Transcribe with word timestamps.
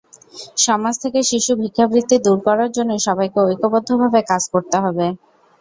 সমাজ 0.57 0.95
থেকে 1.03 1.19
শিশু 1.31 1.51
ভিক্ষাবৃত্তি 1.61 2.17
দূর 2.25 2.37
করার 2.47 2.69
জন্য 2.77 2.91
সবাইকে 3.07 3.39
ঐক্যবদ্ধভাবে 3.43 4.19
কাজ 4.31 4.43
করতে 4.53 4.77
হবে। 4.83 5.05